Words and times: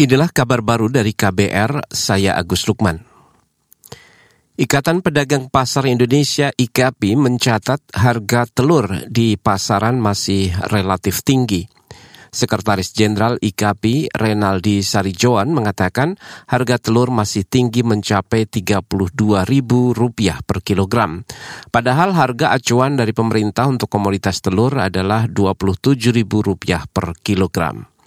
Inilah 0.00 0.32
kabar 0.32 0.64
baru 0.64 0.88
dari 0.88 1.12
KBR, 1.12 1.92
saya 1.92 2.32
Agus 2.40 2.64
Lukman. 2.64 3.04
Ikatan 4.56 5.04
Pedagang 5.04 5.52
Pasar 5.52 5.84
Indonesia 5.92 6.48
IKAPI 6.56 7.20
mencatat 7.20 7.84
harga 7.92 8.48
telur 8.48 8.88
di 9.12 9.36
pasaran 9.36 10.00
masih 10.00 10.56
relatif 10.72 11.20
tinggi. 11.20 11.68
Sekretaris 12.32 12.96
Jenderal 12.96 13.36
IKAPI 13.44 14.08
Renaldi 14.16 14.80
Sarijoan 14.80 15.52
mengatakan 15.52 16.16
harga 16.48 16.80
telur 16.80 17.12
masih 17.12 17.44
tinggi 17.44 17.84
mencapai 17.84 18.48
Rp32.000 18.48 19.68
per 20.48 20.64
kilogram. 20.64 21.28
Padahal 21.68 22.16
harga 22.16 22.56
acuan 22.56 22.96
dari 22.96 23.12
pemerintah 23.12 23.68
untuk 23.68 23.92
komoditas 23.92 24.40
telur 24.40 24.80
adalah 24.80 25.28
Rp27.000 25.28 26.88
per 26.88 27.12
kilogram. 27.20 27.99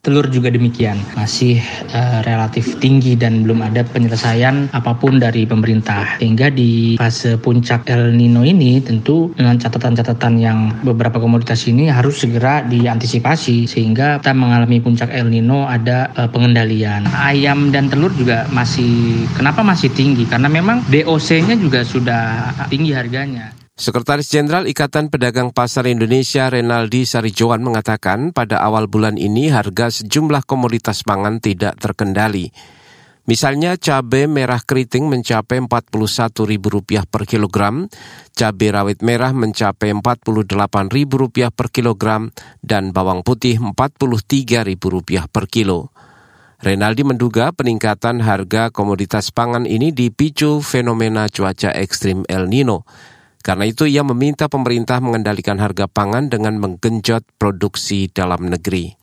Telur 0.00 0.32
juga 0.32 0.48
demikian, 0.48 0.96
masih 1.12 1.60
uh, 1.92 2.24
relatif 2.24 2.80
tinggi 2.80 3.20
dan 3.20 3.44
belum 3.44 3.60
ada 3.60 3.84
penyelesaian 3.84 4.72
apa 4.72 4.96
pun 4.96 5.20
dari 5.20 5.44
pemerintah. 5.44 6.16
Sehingga 6.16 6.48
di 6.48 6.96
fase 6.96 7.36
puncak 7.36 7.84
El 7.84 8.16
Nino 8.16 8.40
ini 8.40 8.80
tentu 8.80 9.28
dengan 9.36 9.60
catatan-catatan 9.60 10.40
yang 10.40 10.72
beberapa 10.80 11.20
komoditas 11.20 11.68
ini 11.68 11.92
harus 11.92 12.16
segera 12.16 12.64
diantisipasi 12.64 13.68
sehingga 13.68 14.24
kita 14.24 14.32
mengalami 14.32 14.80
puncak 14.80 15.12
El 15.12 15.28
Nino 15.28 15.68
ada 15.68 16.08
uh, 16.16 16.32
pengendalian. 16.32 17.04
Ayam 17.12 17.68
dan 17.68 17.92
telur 17.92 18.08
juga 18.16 18.48
masih 18.56 19.28
kenapa 19.36 19.60
masih 19.60 19.92
tinggi? 19.92 20.24
Karena 20.24 20.48
memang 20.48 20.80
DOC-nya 20.88 21.60
juga 21.60 21.84
sudah 21.84 22.56
tinggi 22.72 22.96
harganya. 22.96 23.59
Sekretaris 23.80 24.28
Jenderal 24.28 24.68
Ikatan 24.68 25.08
Pedagang 25.08 25.56
Pasar 25.56 25.88
Indonesia 25.88 26.52
Renaldi 26.52 27.08
Sarijoan 27.08 27.64
mengatakan 27.64 28.28
pada 28.28 28.60
awal 28.60 28.92
bulan 28.92 29.16
ini 29.16 29.48
harga 29.48 29.88
sejumlah 29.88 30.44
komoditas 30.44 31.00
pangan 31.00 31.40
tidak 31.40 31.80
terkendali. 31.80 32.52
Misalnya 33.24 33.80
cabai 33.80 34.28
merah 34.28 34.60
keriting 34.60 35.08
mencapai 35.08 35.64
Rp41.000 35.64 37.08
per 37.08 37.24
kilogram, 37.24 37.88
cabai 38.36 38.68
rawit 38.68 39.00
merah 39.00 39.32
mencapai 39.32 39.96
Rp48.000 39.96 41.48
per 41.48 41.72
kilogram, 41.72 42.28
dan 42.60 42.92
bawang 42.92 43.24
putih 43.24 43.56
Rp43.000 43.64 44.76
per 45.32 45.48
kilo. 45.48 45.88
Renaldi 46.60 47.08
menduga 47.08 47.48
peningkatan 47.56 48.20
harga 48.20 48.68
komoditas 48.68 49.32
pangan 49.32 49.64
ini 49.64 49.88
dipicu 49.88 50.60
fenomena 50.60 51.32
cuaca 51.32 51.72
ekstrim 51.72 52.28
El 52.28 52.52
Nino. 52.52 52.84
Karena 53.40 53.64
itu 53.64 53.88
ia 53.88 54.04
meminta 54.04 54.52
pemerintah 54.52 55.00
mengendalikan 55.00 55.56
harga 55.56 55.88
pangan 55.88 56.28
dengan 56.28 56.60
menggenjot 56.60 57.24
produksi 57.40 58.12
dalam 58.12 58.52
negeri. 58.52 59.00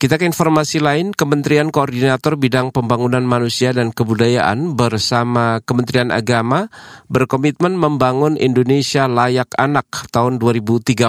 Kita 0.00 0.16
ke 0.16 0.24
informasi 0.24 0.80
lain, 0.80 1.12
Kementerian 1.12 1.68
Koordinator 1.68 2.40
Bidang 2.40 2.72
Pembangunan 2.72 3.20
Manusia 3.20 3.76
dan 3.76 3.92
Kebudayaan 3.92 4.72
bersama 4.72 5.60
Kementerian 5.60 6.08
Agama 6.08 6.72
berkomitmen 7.12 7.76
membangun 7.76 8.40
Indonesia 8.40 9.04
layak 9.04 9.52
anak 9.60 10.08
tahun 10.08 10.40
2030, 10.40 11.04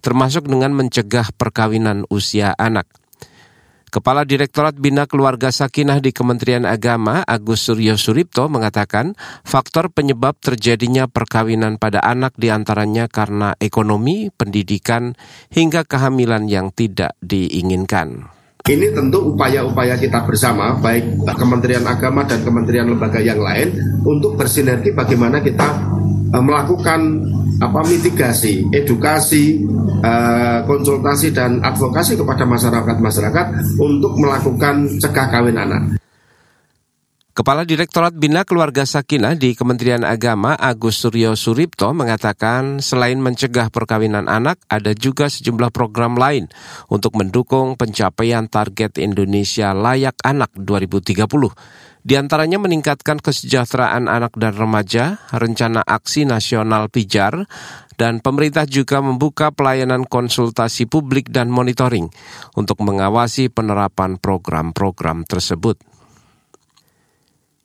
termasuk 0.00 0.48
dengan 0.48 0.72
mencegah 0.72 1.36
perkawinan 1.36 2.08
usia 2.08 2.56
anak. 2.56 3.03
Kepala 3.94 4.26
Direktorat 4.26 4.74
Bina 4.74 5.06
Keluarga 5.06 5.54
Sakinah 5.54 6.02
di 6.02 6.10
Kementerian 6.10 6.66
Agama, 6.66 7.22
Agus 7.22 7.70
Suryo 7.70 7.94
Suripto, 7.94 8.50
mengatakan 8.50 9.14
faktor 9.46 9.86
penyebab 9.86 10.34
terjadinya 10.42 11.06
perkawinan 11.06 11.78
pada 11.78 12.02
anak 12.02 12.34
di 12.34 12.50
antaranya 12.50 13.06
karena 13.06 13.54
ekonomi, 13.62 14.34
pendidikan, 14.34 15.14
hingga 15.54 15.86
kehamilan 15.86 16.50
yang 16.50 16.74
tidak 16.74 17.14
diinginkan. 17.22 18.26
Ini 18.66 18.90
tentu 18.90 19.30
upaya-upaya 19.30 19.94
kita 19.94 20.26
bersama, 20.26 20.74
baik 20.74 21.22
Kementerian 21.38 21.86
Agama 21.86 22.26
dan 22.26 22.42
Kementerian 22.42 22.90
Lembaga 22.90 23.22
yang 23.22 23.38
lain, 23.38 23.78
untuk 24.02 24.34
bersinergi 24.34 24.90
bagaimana 24.90 25.38
kita 25.38 25.70
eh, 26.34 26.42
melakukan 26.42 27.30
apa 27.62 27.80
mitigasi, 27.86 28.66
edukasi, 28.74 29.62
uh, 30.04 30.58
konsultasi 30.68 31.32
dan 31.32 31.64
advokasi 31.64 32.20
kepada 32.20 32.44
masyarakat-masyarakat 32.44 33.46
untuk 33.80 34.12
melakukan 34.20 34.84
cegah 35.00 35.26
kawin 35.32 35.56
anak. 35.56 36.03
Kepala 37.34 37.66
Direktorat 37.66 38.14
Bina 38.14 38.46
Keluarga 38.46 38.86
Sakinah 38.86 39.34
di 39.34 39.58
Kementerian 39.58 40.06
Agama 40.06 40.54
Agus 40.54 41.02
Suryo 41.02 41.34
Suripto 41.34 41.90
mengatakan 41.90 42.78
selain 42.78 43.18
mencegah 43.18 43.74
perkawinan 43.74 44.30
anak, 44.30 44.62
ada 44.70 44.94
juga 44.94 45.26
sejumlah 45.26 45.74
program 45.74 46.14
lain 46.14 46.46
untuk 46.86 47.18
mendukung 47.18 47.74
pencapaian 47.74 48.46
target 48.46 49.02
Indonesia 49.02 49.74
Layak 49.74 50.14
Anak 50.22 50.54
2030. 50.54 51.26
Di 52.06 52.14
antaranya 52.14 52.62
meningkatkan 52.62 53.18
kesejahteraan 53.18 54.06
anak 54.06 54.38
dan 54.38 54.54
remaja, 54.54 55.18
rencana 55.34 55.82
aksi 55.82 56.30
nasional 56.30 56.86
pijar, 56.86 57.50
dan 57.98 58.22
pemerintah 58.22 58.62
juga 58.62 59.02
membuka 59.02 59.50
pelayanan 59.50 60.06
konsultasi 60.06 60.86
publik 60.86 61.34
dan 61.34 61.50
monitoring 61.50 62.14
untuk 62.54 62.78
mengawasi 62.78 63.50
penerapan 63.50 64.22
program-program 64.22 65.26
tersebut. 65.26 65.93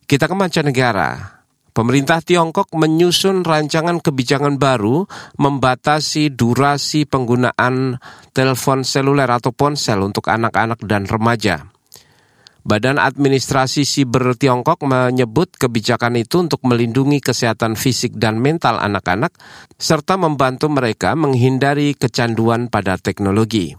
Kita 0.09 0.25
ke 0.25 0.34
mancanegara. 0.34 1.38
Pemerintah 1.70 2.18
Tiongkok 2.25 2.74
menyusun 2.74 3.46
rancangan 3.46 4.02
kebijakan 4.02 4.58
baru 4.58 5.06
membatasi 5.38 6.34
durasi 6.34 7.06
penggunaan 7.06 8.02
telepon 8.34 8.81
seluler 8.81 9.30
atau 9.30 9.53
ponsel 9.53 10.02
untuk 10.02 10.34
anak-anak 10.34 10.81
dan 10.90 11.06
remaja. 11.06 11.69
Badan 12.66 12.98
Administrasi 12.98 13.86
Siber 13.86 14.34
Tiongkok 14.34 14.81
menyebut 14.81 15.53
kebijakan 15.53 16.18
itu 16.18 16.42
untuk 16.42 16.66
melindungi 16.66 17.22
kesehatan 17.22 17.78
fisik 17.78 18.18
dan 18.18 18.42
mental 18.42 18.81
anak-anak 18.81 19.38
serta 19.78 20.18
membantu 20.18 20.74
mereka 20.74 21.14
menghindari 21.14 21.94
kecanduan 21.94 22.66
pada 22.66 22.98
teknologi. 22.98 23.78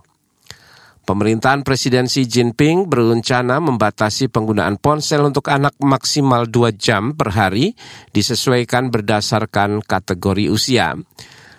Pemerintahan 1.10 1.66
Presiden 1.66 2.06
Xi 2.06 2.22
Jinping 2.31 2.87
berencana 2.87 3.59
membatasi 3.59 4.31
penggunaan 4.31 4.78
ponsel 4.78 5.26
untuk 5.26 5.50
anak 5.50 5.75
maksimal 5.82 6.47
2 6.47 6.71
jam 6.78 7.19
per 7.19 7.34
hari 7.34 7.75
disesuaikan 8.15 8.94
berdasarkan 8.94 9.82
kategori 9.82 10.47
usia. 10.54 10.94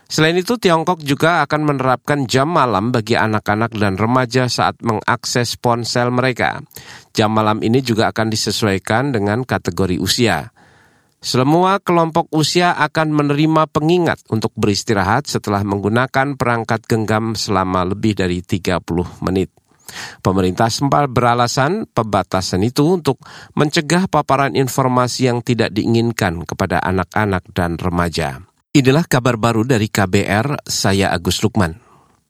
Selain 0.08 0.40
itu, 0.40 0.56
Tiongkok 0.56 1.04
juga 1.04 1.44
akan 1.44 1.68
menerapkan 1.68 2.32
jam 2.32 2.48
malam 2.48 2.96
bagi 2.96 3.20
anak-anak 3.20 3.76
dan 3.76 4.00
remaja 4.00 4.48
saat 4.48 4.80
mengakses 4.80 5.60
ponsel 5.60 6.16
mereka. 6.16 6.64
Jam 7.12 7.36
malam 7.36 7.60
ini 7.60 7.84
juga 7.84 8.08
akan 8.08 8.32
disesuaikan 8.32 9.12
dengan 9.12 9.44
kategori 9.44 10.00
usia. 10.00 10.56
Semua 11.22 11.78
kelompok 11.78 12.34
usia 12.34 12.74
akan 12.74 13.14
menerima 13.14 13.70
pengingat 13.70 14.26
untuk 14.34 14.58
beristirahat 14.58 15.30
setelah 15.30 15.62
menggunakan 15.62 16.34
perangkat 16.34 16.82
genggam 16.90 17.38
selama 17.38 17.86
lebih 17.86 18.18
dari 18.18 18.42
30 18.42 18.82
menit. 19.22 19.54
Pemerintah 20.26 20.74
sempat 20.74 21.14
beralasan 21.14 21.86
pembatasan 21.86 22.66
itu 22.66 22.98
untuk 22.98 23.22
mencegah 23.54 24.10
paparan 24.10 24.58
informasi 24.58 25.30
yang 25.30 25.46
tidak 25.46 25.70
diinginkan 25.70 26.42
kepada 26.42 26.82
anak-anak 26.82 27.46
dan 27.54 27.78
remaja. 27.78 28.42
Inilah 28.74 29.06
kabar 29.06 29.38
baru 29.38 29.62
dari 29.62 29.94
KBR, 29.94 30.66
saya 30.66 31.14
Agus 31.14 31.46
Lukman. 31.46 31.91